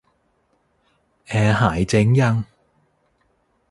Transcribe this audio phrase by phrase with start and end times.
[1.27, 2.35] แอร์หายเจ๊งยัง